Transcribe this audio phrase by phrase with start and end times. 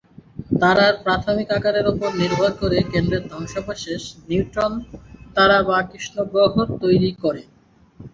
[0.61, 4.73] তারার প্রাথমিক আকারের উপর নির্ভর করে, কেন্দ্রের ধ্বংসাবশেষ নিউট্রন
[5.35, 7.41] তারা বা কৃষ্ণগহ্বর তৈরি করে।